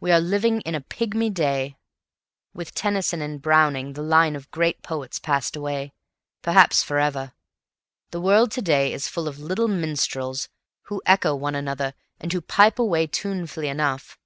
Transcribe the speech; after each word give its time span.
We 0.00 0.10
are 0.10 0.18
living 0.18 0.62
in 0.62 0.74
a 0.74 0.80
pygmy 0.80 1.32
day. 1.32 1.76
With 2.52 2.74
Tennyson 2.74 3.22
and 3.22 3.40
Browning 3.40 3.92
the 3.92 4.02
line 4.02 4.34
of 4.34 4.50
great 4.50 4.82
poets 4.82 5.20
passed 5.20 5.54
away, 5.54 5.92
perhaps 6.42 6.82
for 6.82 6.98
ever. 6.98 7.34
The 8.10 8.20
world 8.20 8.50
to 8.50 8.62
day 8.62 8.92
is 8.92 9.06
full 9.06 9.28
of 9.28 9.38
little 9.38 9.68
minstrels, 9.68 10.48
who 10.86 11.00
echo 11.06 11.36
one 11.36 11.54
another 11.54 11.94
and 12.18 12.32
who 12.32 12.40
pipe 12.40 12.80
away 12.80 13.06
tunefully 13.06 13.68
enough. 13.68 14.18